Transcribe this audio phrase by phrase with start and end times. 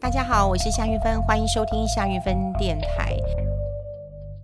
[0.00, 3.16] 大家好，我是夏韵芬，欢迎收听夏韵芬电台。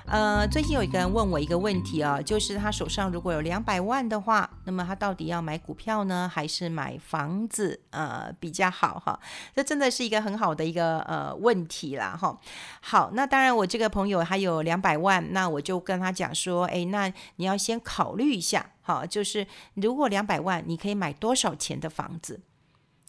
[0.06, 7.80] 呃，最近有一个人问我一个问题啊，就是他手上如果有两百万的话，那么他到底要买股票呢，还是买房子？
[7.90, 9.18] 呃，比较好哈？
[9.54, 12.36] 这真的是一个很好的一个呃问题啦哈。
[12.80, 22.40] 好，那当然我这个朋友还有两百万，那我就跟他讲说，哎，那你要先考虑一下，哈，就是如果两百万，你可以买多少钱的房子？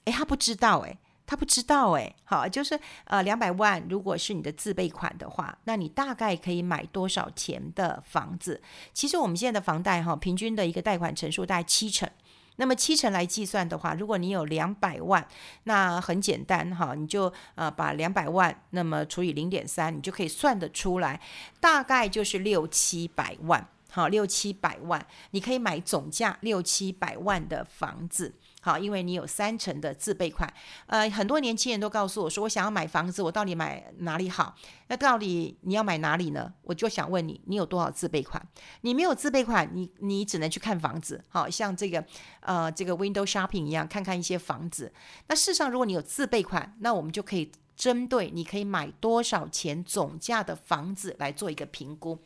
[0.05, 0.99] 哎，他不知道哎。
[1.25, 8.61] 他不知道诶，好，就是呃两百万，如果是你的自备款的话，那你大概可以买多少钱的房子？
[8.93, 12.09] 其实我们现在的房贷哈，平均的一个贷款成数大概七成。
[12.57, 15.27] 那么七成来计算的话，如果你有两百万，
[15.63, 21.19] 那很简单哈，你就呃把两百万那么除以零点三，你就可以算得出来，
[21.59, 28.33] 大概就是六七百万，好，六七百万，你可以买总价六七百万的房子。
[28.59, 30.53] 好，因为你有三成的自备款，
[30.87, 34.53] 呃，很多年轻人都告诉我说，我想要买房子，我到底买哪里好？
[34.87, 36.51] 那到底你要买哪里呢？
[36.63, 38.45] 我就想问你，你有多少自备款？
[38.81, 42.03] 你没有自备款，你你只能去看房子，好像这个
[42.41, 44.91] 呃这个 window shopping 一样，看看一些房子。
[45.29, 52.19] 那事实上，如果你有自备款，那我们就可以针对你可以买多少钱总价的房子来做一个评估。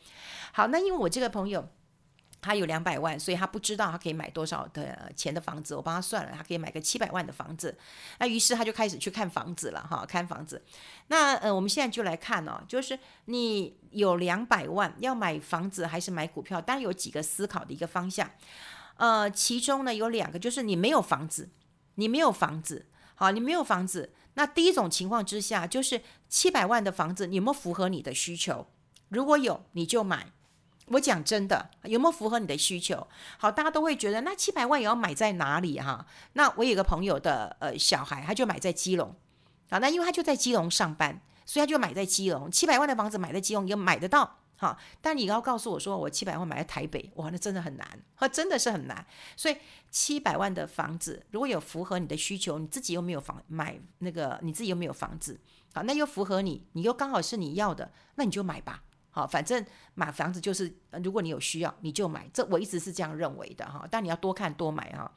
[0.52, 1.68] 好，那因为我这个朋友。
[2.42, 5.76] 他有两百万，所以他不知道他可以买多少的钱的房子。
[5.76, 7.76] 我帮他算了，他可以买个七百万的房子。
[8.18, 10.64] 那于是他就开始去看房子了，哈，看房子。
[11.08, 16.58] 那呃，我们现在就来看哦，就是你有两百万要买房子还是买股票？
[16.62, 18.30] 当然有几个思考的一个方向。
[18.96, 21.50] 呃，其中呢有两个，就是你没有房子，
[21.96, 24.14] 你没有房子，好，你没有房子。
[24.34, 28.66] 那第一种情况之下，就是七百万的房子，有没有符合你的需求？
[29.08, 30.32] 如果有，你就买。
[30.92, 33.06] 我讲真的，有没有符合你的需求？
[33.38, 36.04] 好，大家都会觉得那七百万也要买在哪里哈？
[36.32, 39.14] 那我有个朋友的呃小孩，他就买在基隆，
[39.70, 42.50] 好，那因为他就在基隆上班，所以他就买在基隆。
[42.50, 44.78] 七百万的房子买在基隆也买得到，哈。
[45.00, 49.04] 但你要告诉我说我七百万买在台北，哇，那真的很难，哈，真的是很难。
[49.34, 49.56] 所以
[49.90, 55.40] 七百万的房子如果有符合你的需求，你自己又没有房买那个，你自己又没有房子，
[55.72, 58.84] 好，那又符合你，你又刚好是你要的，那你就买吧。
[59.12, 60.72] 好，反正买房子就是，
[61.02, 62.30] 如果你有需要，你就买。
[62.32, 63.84] 这我一直是这样认为的哈。
[63.90, 65.12] 但你要多看多买哈。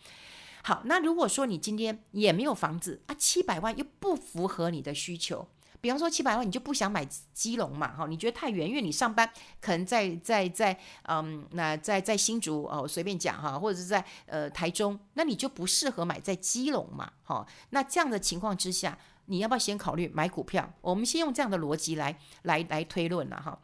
[0.63, 5.47] 好，那如果说你今天也没有房子啊，七百万又不符合你的需求，
[5.83, 8.07] 比方说七百万你就不想买基隆嘛哈？
[8.07, 9.29] 你觉得太远，因为你上班
[9.59, 10.79] 可能在在在
[11.09, 17.45] 嗯，那在在新竹哦，随便讲哈，或者是在呃台中，那你就不适合买在基隆嘛哈。
[17.71, 18.97] 那这样的情况之下。
[19.27, 20.73] 你要不要先考虑买股票？
[20.81, 23.57] 我们先用这样的逻辑来来来推论了哈。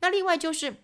[0.00, 0.82] 那另外就是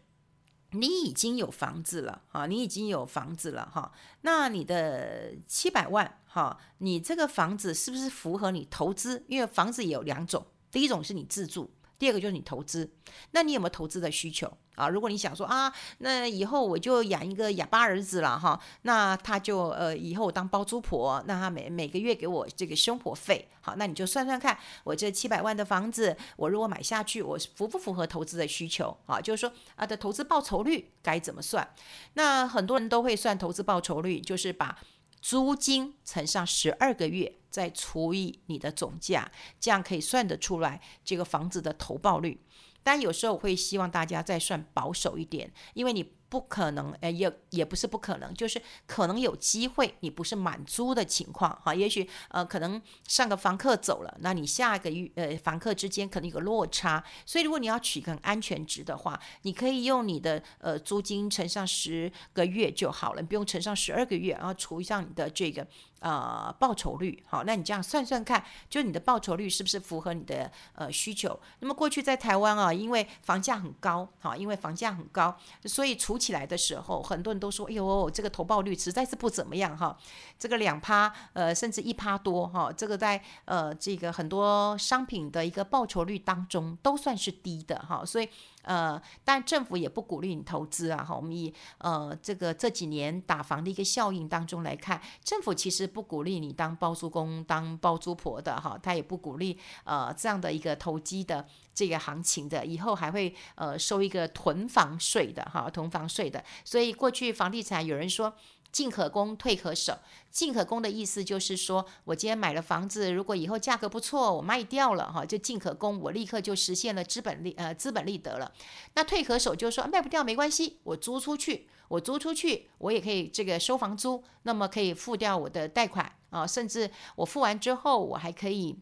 [0.71, 3.91] 你已经有房子了哈，你已经有房子了哈。
[4.21, 9.25] 那你的七百万哈，你这个房子是不是符合你投资？
[9.27, 12.91] 因为房子也有两种，第一种是你自住，第二个就是你投资。
[13.31, 14.51] 那你有没有投资的需求？
[14.75, 28.97] 啊，如果你想说啊，那以后我就养一个哑巴儿子了哈，那他就呃以后我当包租婆，那他每每个月给我这个生活费，好，那你就算算看，我这七百万的房子，我如果买下去，我符不符合投资的需求？
[29.05, 31.69] 啊，就是说啊的投资报酬率该怎么算？
[32.15, 34.79] 那很多人都会算投资报酬率，就是把
[35.23, 42.45] 租金乘上十二个月，再除以你的总价，这样可以算得出来这个房子的投报率。
[42.83, 65.67] 但有时候会希望大家再算保守一点，因为你不可能，呃，也也不是不可能，就是可能有机会你不是满租的情况，哈，也许呃可能上个房客走了，那你下个月呃房客之间可能有个落差，所以如果你要取个安全值的话，你可以用你的呃租金乘上十个月就好了，你不用乘上十二个月，然后除上你的这个。
[66.03, 71.39] 呃，报酬率好，那你这样算算看，就你的报酬率是不是符合你的呃需求？
[71.61, 79.97] 那么过去在台湾啊，因为房价很高，好，因为房价很高，所以除起来的时候，很多人都说，哎呦，这个投报率实在是不怎么样哈，
[80.39, 88.29] 这个两趴，呃，甚至一趴多哈，这个在呃这个很多商品的一个报酬率当中都算是低的哈，所以。
[88.63, 91.15] 呃，但政府也不鼓励你投资啊，哈。
[91.15, 106.43] 我们以呃这个这几年打房的一个效应当中来看，政府其实不鼓励你当包租公、当包租婆的哈，他也不鼓励呃这样的一个投机的这个行情的，以后还会呃收一个囤房税的哈，囤房税的。
[106.65, 108.33] 所以过去房地产有人说。
[108.73, 109.97] 进可攻，退可守。
[110.31, 118.51] 进可攻的意思就是说，我今天买了房子，如果以后价格不错，我卖掉了哈，就进可攻，我立刻就实现了资本利呃资本利得了。
[118.95, 128.79] 那退可守就是说，卖不掉没关系，我租出去，我租出去，我也可以这个收房租，那么可以付掉我的贷款啊，甚至我付完之后，我还可以。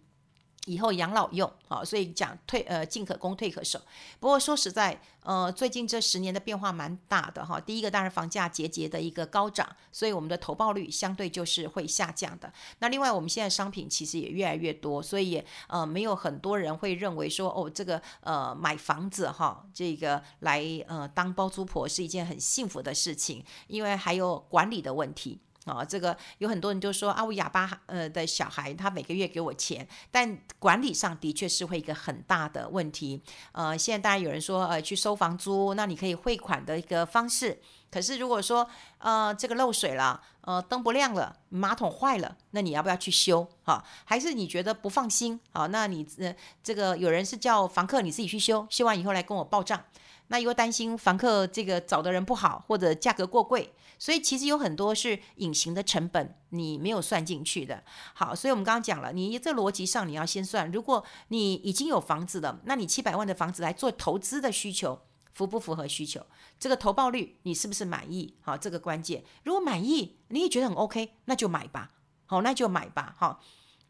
[0.67, 3.81] 以后养老用，好，所以讲退呃进可攻退可守。
[4.19, 7.59] 不过说实在，呃，最近这十年的变化蛮大的哈。
[7.59, 12.53] 第一个当然房价节节的一个高涨，所以我们的投报率相对就是会下降的。
[12.79, 25.41] 那另外我们现在商品其实也越来越多，所以呃没有很多人会认为说哦这个呃买房子哈这个来呃当包租婆是一件很幸福的事情，因为还有管理的问题。
[25.67, 33.23] 啊、这个有很多人就说啊，我哑巴呃的小孩，他每个月给我钱，但管理上的确是会一个很大的问题。
[33.53, 37.61] 呃，现在当然有人说呃去收房租，那你可以汇款的一个方式。
[37.91, 38.69] 可是如果说
[38.99, 43.47] 呃这个漏水了，呃灯不亮了，马桶坏了，那你要不要去修？
[43.65, 45.39] 哈、还是你觉得不放心？
[45.53, 49.85] 好、那你呃这个有人是叫房客你自己去修，修完以后来跟我报账。
[50.31, 57.83] 那又担心房客这个找的人不好，或者价格过贵，所以其实有很多是隐形的成本，你没有算进去的。
[58.15, 65.01] 好，所以我们刚刚讲了，你这逻辑上你要先算，如果你已经有房子了，那你七百万的房子来做投资的需求，
[65.33, 66.25] 符不符合需求？
[66.61, 68.37] 这个投报率你是不是满意？
[68.41, 69.25] 好，这个关键。
[69.43, 71.91] 如果满意，你也觉得很 OK，那就买吧。
[72.27, 73.17] 好，那就买吧。
[73.19, 73.41] 好。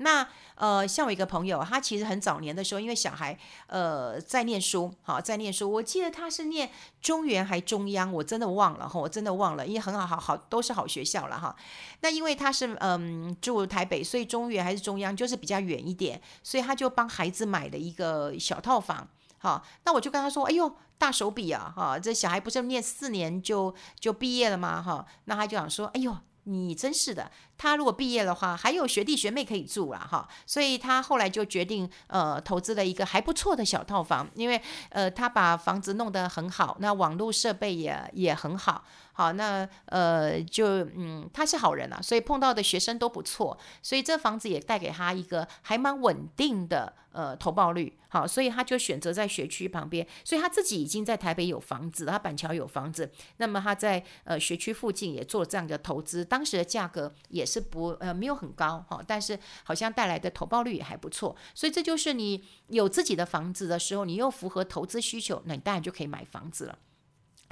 [0.03, 6.71] 那呃，像我一个朋友，他其实很早年的时候，因为小孩呃在念书，好在念书，我记得他是念
[7.03, 11.55] 中原还中央，我真的忘了哈，我真的忘了，因为很好好好都是好学校了哈。
[12.01, 19.07] 那因为他是嗯住台北，所以中原还是中央就是比较远一点，所以他就帮孩子买了一个小套房。
[19.37, 25.07] 好，那我就跟他说，哎呦大手笔啊哈，这小孩不是念四年就就毕业了吗哈？
[25.27, 26.17] 那他就想说，哎呦。
[26.45, 27.31] 你真是的，
[27.61, 34.59] 他如果毕业的话，还有学弟学妹可以住了哈，所以他后来就决定呃投资了一个还不错的小套房，因为
[34.89, 38.83] 呃他把房子弄得很好，那网络设备也也很好。
[39.13, 47.99] 好，那呃，就嗯，他是好人啊，所以碰到的学生都不错，所以这房子也带给他一个还蛮稳定的呃投报率。
[48.09, 66.79] 好，所以他就选择在学区旁边，所以他自己已经在台北有房子，他板桥有房子，那么他在呃学区附近也做这样的投资，当时的价格也是不呃没有很高哈，但是好像带来的投报率也还不错，所以这就是你有自己的房子的时候，你又符合投资需求，那你当然就可以买房子了。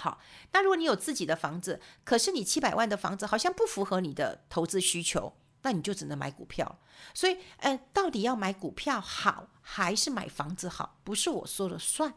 [0.00, 0.20] 好，
[0.52, 6.78] 那如果你有自己的房子，可是你七百万的房子好像不符合你的投资需求，那你就只能买股票。
[7.12, 11.00] 所以，呃，到底要买股票好还是买房子好？
[11.02, 12.14] 不是我说了算，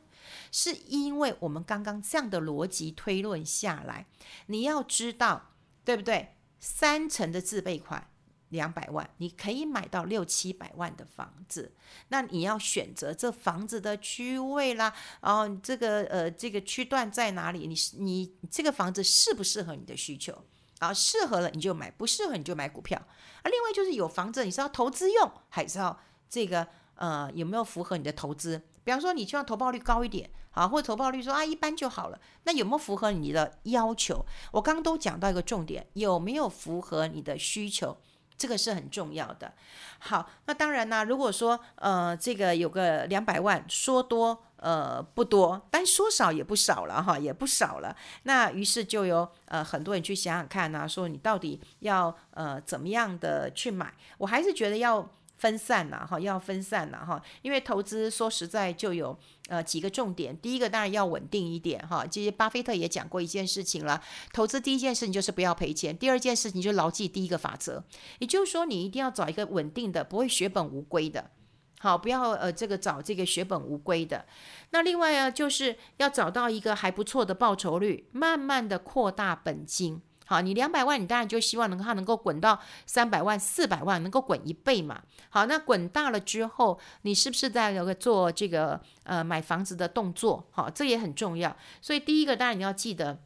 [0.51, 4.06] 是因为我们刚刚这样的逻辑推论下来，
[4.45, 5.54] 你要知道，
[5.84, 6.36] 对不对？
[6.62, 8.08] 三成的自备款。
[8.52, 11.72] 两百万，你可以买到六七百万的房子。
[12.10, 17.66] 那你要选择这房子的区位啦，然后这个呃这个区段在哪里？
[17.66, 17.74] 你
[18.04, 20.38] 你这个房子适不适合你的需求？
[20.80, 23.00] 啊，适合了你就买，不适合你就买股票。
[23.00, 25.98] 啊，另外就是有房子，你是要投资用，还是要
[26.30, 28.62] 这个呃有没有符合你的投资？
[28.83, 32.19] 比方说你希望投报率高一点，啊，或者投报率说啊一般就好了。
[32.44, 34.25] 那有没有符合你的要求？
[34.51, 37.98] 我刚刚都讲到一个重点，有没有符合你的需求？
[38.38, 39.54] 这个是很重要的。
[40.00, 47.95] 好，那当然呢，如果说呃，这个有个两百万，说多呃不多，但说少也不少了哈，也不少了。
[48.24, 53.94] 那于是就有呃很多人去想想看呢，说你到底要呃怎么样的去买？
[54.18, 55.07] 我还是觉得要。
[55.41, 59.17] 分散了哈，要分散了哈，因为投资说实在就有
[59.50, 60.38] 呃几个重点。
[60.38, 64.00] 第一个当然要稳定一点哈，其实巴菲特也讲过一件事情了，
[64.31, 67.83] 投资第一件事情就是不要赔钱，第二件事情就牢记第一个法则，
[68.19, 71.31] 也就是说你一定要找一个稳定的，不会血本无归的，
[71.79, 74.27] 好，不要呃这个找这个血本无归的。
[74.69, 80.03] 那另外啊，就是要找到一个还不错的报酬率，慢慢的扩大本金。
[80.32, 85.02] 好，你两百万，你当然就希望能它能够滚到三百万、四百万，能够滚一倍嘛。
[85.28, 90.48] 好，那滚大了之后，你是不是在有个做这个呃买房子的动作？
[90.52, 91.54] 好，这也很重要。
[91.82, 93.20] 所以第一个当然你要记得，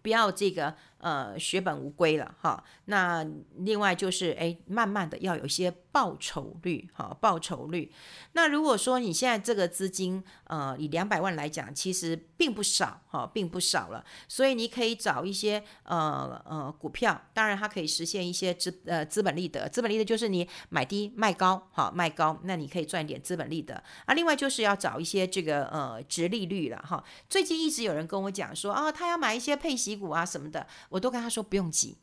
[0.00, 0.76] 不要这个。
[0.98, 2.62] 呃，血本无归了哈。
[2.86, 3.24] 那
[3.56, 7.92] 另外就是，哎，慢慢的要有一些报酬率哈，报酬率。
[8.32, 14.04] 那如果说你现在这个资金，呃，以两百万来讲，其实并不少哈，并不少了。
[14.26, 19.68] 所以你可以找一些呃呃股票，当然它可以实现一些资呃资本利得。
[19.68, 23.80] 资本利得就是你买低卖高，哈卖高，那你可以赚点资本利得。
[24.04, 27.04] 啊，另外就是要找一些这个呃殖利率了哈。
[27.28, 30.66] 最近一直有人跟我讲说啊，他要买一些配息股啊什么的。
[30.88, 31.98] 我都跟他说不用急，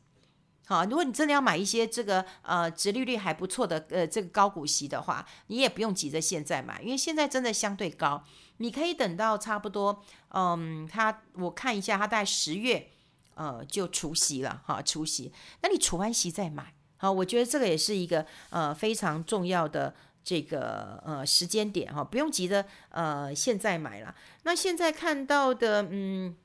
[0.66, 8.24] 好，如果你真的要买一些这个呃殖利率还不错的呃这个高股息的话，你也不用急着现在买，因为现在真的相对高，
[8.56, 12.88] 你可以等到差不多，嗯，他我看一下，他大概十月
[13.34, 24.14] 呃就除息了哈，除息，那你除完息再买，好，我觉得这个也是一个呃非常重要的这个呃时间点哈，不用急着呃现在买了。
[24.42, 26.36] 那现在看到的嗯。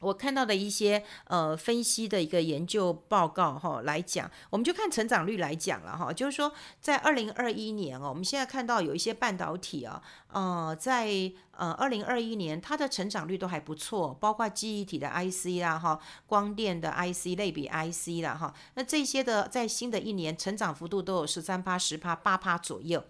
[0.00, 23.02] 我看到的一些呃分析的一个研究报告哈来讲，我们就看成长率来讲了哈，就是说在二零二一年哦，我们现在看到有一些半导体啊，呃，在呃二零二一年它的成长率都还不错，包括记忆体的 IC 啦哈，光电的 IC 类比 IC 啦哈，那这些的在新的一年成长幅度都有十三趴、十趴、八趴左右。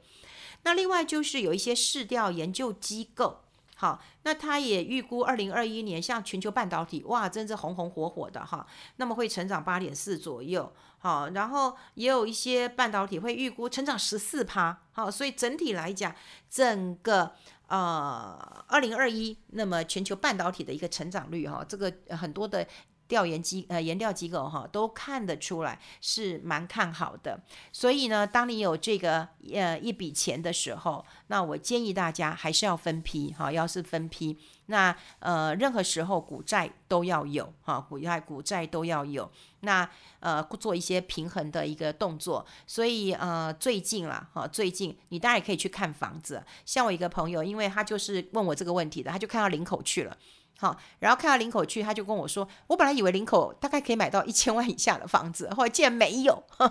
[0.63, 3.41] 那另外就是有一些市调研究机构。
[3.79, 8.67] 好，那他也预估二零二一年，像全球半导体，哇，真是红红火火的哈，
[8.97, 16.15] 那么会成长八点四左右，好，然后也有一些半导体会预估成长十四趴，好，所以整体来讲，
[16.49, 17.33] 整个
[17.69, 22.67] 呃二零二一，那么全球半导体的一个成长率哈，这个很多的。
[23.09, 27.41] 调研机呃研调机构哈都看得出来是蛮看好的，
[27.73, 34.37] 所以呢，当你有这个呃一笔钱的时候，那我建议大家还是要分批哈，要是分批，
[34.67, 39.89] 那呃任何时候股债都要有哈，股债股债都要有，那
[40.21, 50.17] 呃做一些平衡的一个动作，所以呃最近啦哈，最近你当然也可以去看房子，像我一个朋友，因为他就是问我这个问题的，他就看到林口去了。
[50.59, 56.43] 好，然后看到林口去，他就跟我说：“我本来以为林口大概可以买到一千万以下的房子，后来竟然没有。”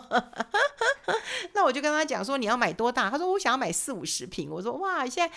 [1.54, 5.36] 那我就跟他讲说：“你要买多大？”他说：“我想要买四五十平。”我说：“哇，现在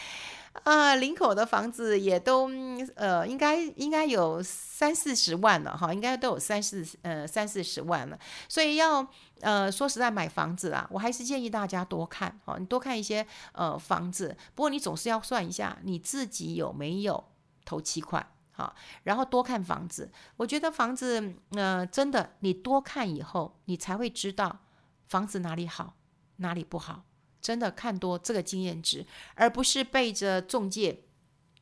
[0.62, 2.50] 啊、呃，林口的房子也都
[2.94, 8.18] 呃，应该应该有三四十万了哈，应该都有三四呃三四十万了。
[8.48, 9.06] 所以要
[9.42, 14.34] 呃说实在买房子啊，我还是建议大家多看哈，你多看一些呃房子。
[14.54, 17.22] 不过你总是要算一下你自己有没有
[17.66, 18.26] 头期款。”
[18.58, 18.74] 好，
[19.04, 24.58] 然后多看房子，我觉得房子，呃，真的，你多看以后，你才会知道
[25.06, 25.94] 房子哪里好，
[26.38, 27.04] 哪里不好。
[27.40, 31.04] 真的看多这个经验值，而不是背着中介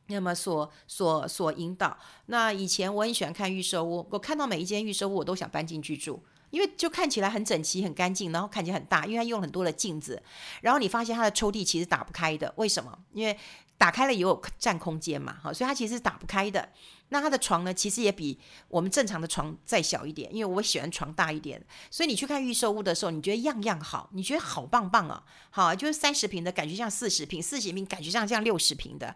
[0.07, 1.95] 那么所所所引导。
[2.25, 10.21] 那以前我很喜欢看预售屋，我看到每一间预售屋，我都想搬进去住，因为就看起来很整齐、很干净，然后看起来很大，因为它用很多的镜子。
[10.61, 12.97] 然后你发现它的抽屉其实打不开的，为什么？
[13.13, 13.37] 因为
[13.77, 16.69] 打开了也有占空间嘛，哈，所以它其实是打不开的。
[17.09, 21.63] 那它的床呢，其实也比我们正常的床再小一点，因为我喜欢床大一点。
[21.91, 29.15] 所以你去看预售屋的时候，你觉得样样好，你觉得好棒棒啊，好，就是三十平的感觉像四十平，四十平感觉像像六十平的。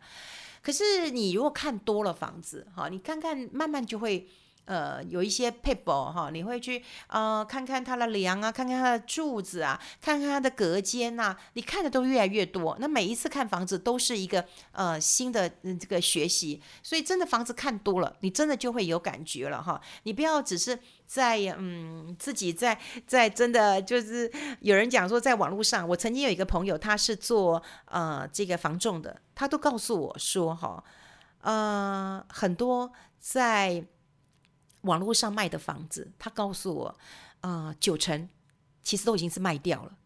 [0.61, 4.27] 可是你如果看多了房子，哈，你看看慢慢就会。
[4.65, 12.77] 呃，有一些撇步哈，你会去呃看看它的梁啊，看看它的柱子啊，看看它的隔间呐，你看的都越来越多。
[12.79, 19.81] 那每一次看房子都是一个呃新的这个学习，所以真的房子看多了，你真的就会有感觉了哈。
[20.03, 30.81] 你不要只是在嗯自己在在真的就是有人讲说在网络上，我曾经有一个朋友他是做呃这个房仲的，他都告诉我说哈，
[31.41, 33.83] 呃很多在。
[34.81, 36.85] 网络上卖的房子，他告诉我，
[37.41, 38.29] 啊、呃，九成
[38.83, 39.97] 其实都已经是卖掉了，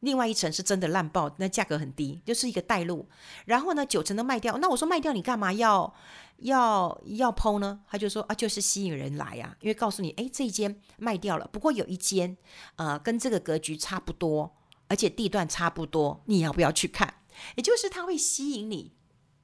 [0.00, 3.08] 另外一层是真的烂爆，那价格很低，就是一个带路。
[3.44, 5.92] 然后呢，九成都卖掉，那我说卖掉你干嘛要
[6.38, 7.80] 要要抛呢？
[7.88, 12.36] 他就说啊，就是吸引人来啊，因为告诉你，哎，这一间卖掉了，不过有一间，
[12.76, 14.56] 呃，跟这个格局差不多，
[14.88, 17.14] 而且地段差不多，你要不要去看？
[17.56, 18.92] 也就是他会吸引你。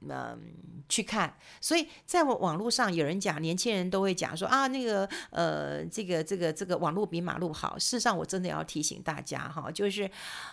[0.07, 0.39] 嗯，
[0.87, 7.77] 去看，所以在我网络上有人讲，年轻人都会讲说啊，那个呃，这个这个这个网络比马路好。
[7.77, 10.09] 事实上，我真的要提醒大家哈，就是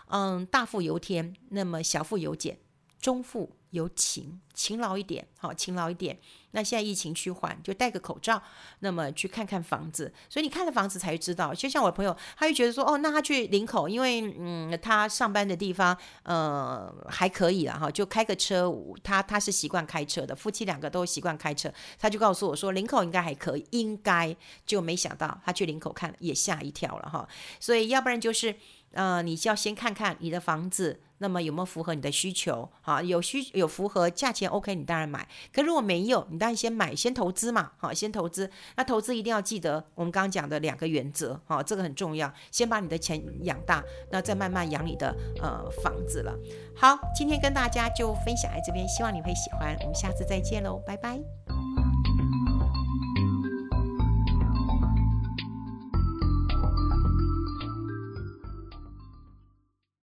[0.08, 2.58] 嗯，大富由天，那么小富由俭，
[3.00, 6.18] 中富有勤，勤劳一点，好，勤劳一点。
[6.52, 8.42] 那现在疫情趋缓，就戴个口罩，
[8.78, 10.12] 那么去看看房子。
[10.30, 11.52] 所以你看了房子才知道。
[11.52, 18.72] 就像我朋友，他就觉得说，哦，那他去林口，因为嗯，他上班的地方呃还可以了哈，就开个车，
[19.04, 21.70] 他他是习惯开车的，夫妻两个都习惯开车。
[21.98, 24.34] 他就告诉我说，林口应该还可以，应该
[24.64, 27.28] 就没想到他去林口看也吓一跳了哈。
[27.60, 28.56] 所以要不然就是。
[28.92, 32.68] 呃，你就要先看看你的房子，那么有没有符合你的需求？
[32.80, 35.26] 好，有需有符合价钱 OK，你当然买。
[35.52, 37.72] 可如果没有，你当然先买，先投资嘛。
[37.76, 38.50] 好，先投资。
[38.76, 42.32] 那投资一定要记得我们刚刚讲的两个原则，好，这个很重要。
[42.50, 46.34] 先把你的钱养大，那再慢慢养你的呃房子了。
[46.76, 49.76] 好，今天跟大家就分享在这边，希望你会喜欢。
[49.80, 51.85] 我们下次再见喽，拜拜。